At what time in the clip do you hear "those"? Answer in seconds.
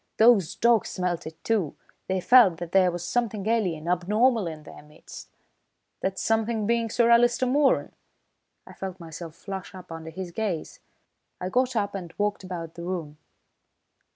0.17-0.55